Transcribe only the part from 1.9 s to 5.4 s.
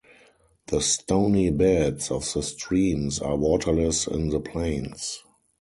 of the streams are waterless in the plains.